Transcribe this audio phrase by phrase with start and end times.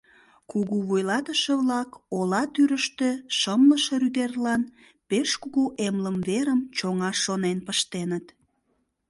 [0.51, 4.61] Кугу вуйлатыше-влак ола тӱрыштӧ шымлыше рӱдерлан
[5.09, 8.25] пеш кугу эмлымверым чоҥаш шонен пыштеныт.